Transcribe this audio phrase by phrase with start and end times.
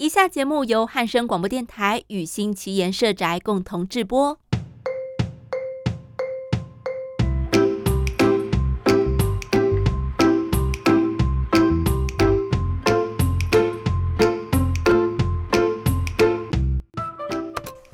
[0.00, 4.38] 以下节目由汉声广播电台与新奇言社宅共同制播。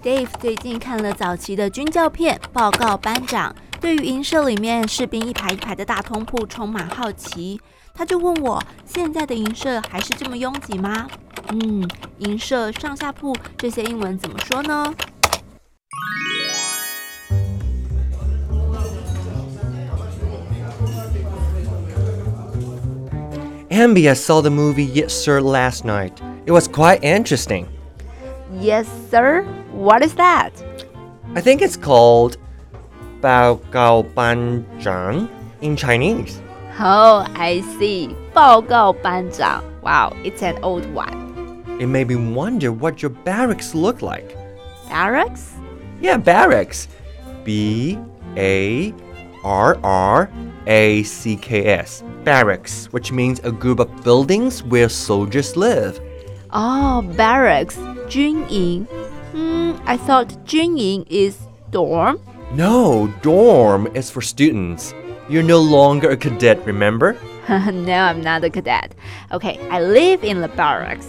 [0.01, 7.61] Dave 最近看了早期的军教片，报告班长对于营舍里面士兵一排一排的大通铺充满好奇，
[7.93, 11.09] 他就问我：现在的营舍还是这么拥挤吗？
[11.53, 11.89] 嗯，
[12.19, 14.95] 营舍、上下铺这些英文怎么说呢
[23.71, 26.13] ？Aenbie, saw the movie Yes Sir last night.
[26.47, 27.67] It was quite interesting.
[28.61, 29.45] Yes Sir?
[29.73, 30.51] What is that?
[31.35, 32.39] I think it's called
[33.21, 35.29] Bao Gao Ban Zhang
[35.61, 36.41] in Chinese.
[36.81, 38.17] Oh, I see.
[38.35, 39.63] Bao Gao Ban Zhang.
[39.83, 41.26] Wow, it's an old one.
[41.80, 44.36] It made me wonder what your barracks look like.
[44.90, 45.54] Barracks?
[46.00, 46.88] Yeah, barracks.
[47.44, 47.98] B
[48.38, 48.94] A
[49.44, 50.30] R R
[50.68, 52.04] A C K S.
[52.24, 56.00] Barracks, which means a group of buildings where soldiers live.
[56.54, 57.78] Oh, barracks.
[58.10, 58.86] 军营.
[59.32, 61.38] Hmm, I thought 军营 is
[61.72, 62.20] dorm.
[62.54, 64.94] No, dorm is for students.
[65.30, 67.16] You're no longer a cadet, remember?
[67.50, 68.94] no, I'm not a cadet.
[69.32, 71.08] Okay, I live in the barracks.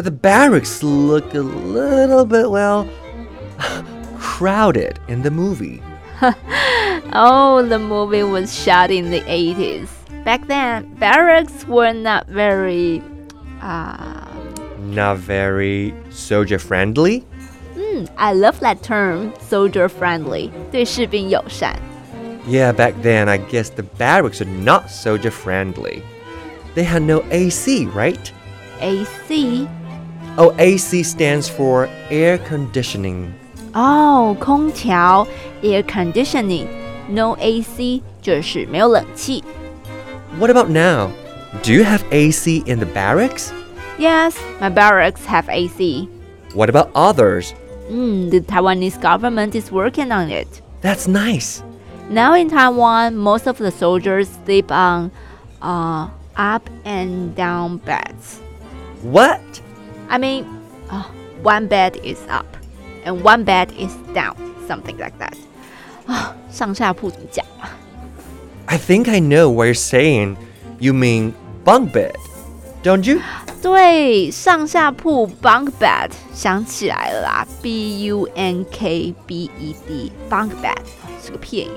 [0.00, 2.88] But the barracks look a little bit, well,
[4.18, 5.82] crowded in the movie.
[7.12, 9.88] oh, the movie was shot in the 80s.
[10.24, 13.02] Back then, barracks were not very.
[13.60, 14.26] Uh,
[14.78, 17.20] not very soldier friendly?
[17.74, 20.50] Hmm, I love that term, soldier friendly.
[20.70, 21.76] 对士兵友善.
[22.46, 26.02] Yeah, back then, I guess the barracks are not soldier friendly.
[26.74, 28.32] They had no AC, right?
[28.80, 29.66] AC?
[30.38, 33.32] Oh, AC stands for air conditioning.
[33.74, 35.26] Oh, 空调
[35.62, 36.66] air conditioning.
[37.08, 39.42] No AC 就是没有冷气.
[40.38, 41.10] What about now?
[41.62, 43.52] Do you have AC in the barracks?
[43.98, 46.08] Yes, my barracks have AC.
[46.54, 47.54] What about others?
[47.90, 50.60] Mm, the Taiwanese government is working on it.
[50.82, 51.62] That's nice.
[52.10, 55.10] Now in Taiwan, most of the soldiers sleep on
[55.62, 58.40] uh, up and down beds.
[59.02, 59.40] What?
[60.10, 60.44] I mean,
[60.90, 61.04] uh,
[61.42, 62.46] one bed is up
[63.04, 64.36] and one bed is down,
[64.66, 65.36] something like that.
[68.68, 70.36] I think I know what you're saying.
[70.78, 72.16] You mean bunk bed,
[72.82, 73.20] don't you?
[73.62, 80.78] 对，上下铺 bunk bed 想起来了啦，B U N K B E D bunk bed
[81.24, 81.70] 是个片语。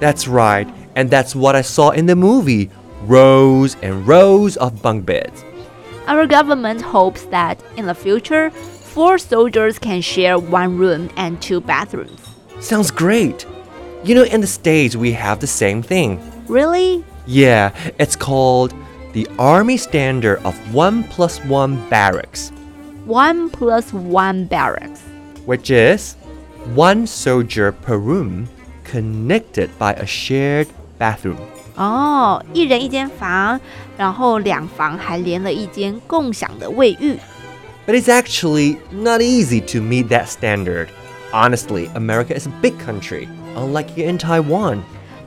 [0.00, 2.70] that's right, and that's what I saw in the movie
[3.06, 5.42] rows and rows of bunk beds.
[6.09, 11.61] Our government hopes that in the future, four soldiers can share one room and two
[11.61, 12.19] bathrooms.
[12.59, 13.45] Sounds great.
[14.03, 16.19] You know, in the States, we have the same thing.
[16.47, 17.05] Really?
[17.27, 18.73] Yeah, it's called
[19.13, 22.49] the Army Standard of 1 plus 1 barracks.
[23.05, 25.01] 1 plus 1 barracks.
[25.45, 26.15] Which is
[26.73, 28.49] one soldier per room
[28.83, 31.37] connected by a shared bathroom.
[31.78, 33.60] 哦，一人一间房，
[33.96, 37.16] 然后两房还连了一间共享的卫浴。
[37.86, 40.88] But it's actually not easy to meet that standard.
[41.32, 44.84] Honestly, America is a big country, unlike here in Taiwan.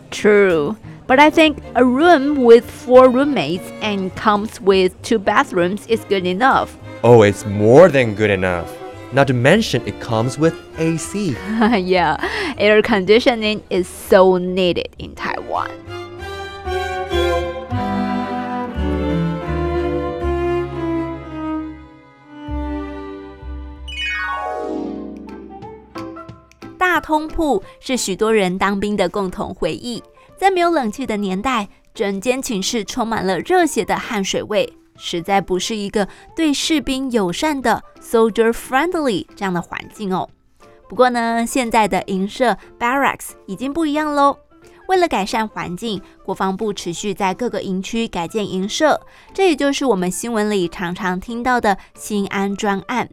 [0.10, 0.76] True.
[1.06, 6.26] But I think a room with four roommates and comes with two bathrooms is good
[6.26, 6.78] enough.
[7.04, 8.70] Oh, it's more than good enough.
[9.14, 11.36] Not to mention, it comes with AC.
[11.78, 12.18] yeah,
[12.58, 16.01] air conditioning is so needed in Taiwan. “
[27.03, 30.03] 通铺”是许多人当兵的共同回忆。
[30.37, 34.73] 在没有冷气的年代，整间寝室充满了热血的汗水味。
[34.97, 40.29] 实在不是一个对士兵友善的 soldier friendly 这样的环境哦。
[40.89, 44.37] 不过呢，现在的营舍 barracks 已经不一样喽。
[44.89, 49.01] 为了改善环境，国防部持续在各个营区改建营舍，
[49.33, 53.09] 这也就是我们新闻里常常听到的新安专案。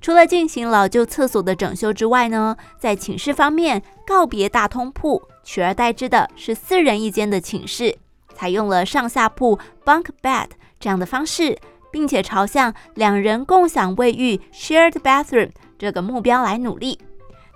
[0.00, 7.96] 除了进行老旧厕所的整修之外呢，在寝室方面告别大通铺，取而代之的是四人一间的寝室，
[8.34, 10.48] 采用了上下铺 bunk bed。
[10.78, 11.58] 这样的方式，
[11.90, 16.98] 并且朝向两人共享卫浴 （shared bathroom） 这个目标来努力。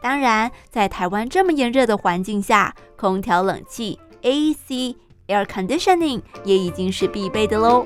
[0.03, 4.97] 当然，在台湾这么炎热的环境下，空调、冷气 （AC,
[5.29, 7.85] air conditioning） 也已经是必备的喽。